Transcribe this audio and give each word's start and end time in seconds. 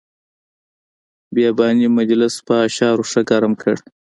بیاباني 1.35 1.87
مجلس 1.99 2.33
په 2.47 2.53
اشعارو 2.67 3.03
ښه 3.11 3.21
ګرم 3.29 3.53
کړ. 3.61 3.75